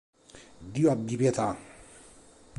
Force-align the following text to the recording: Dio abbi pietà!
Dio 0.77 0.89
abbi 0.93 1.15
pietà! 1.15 1.47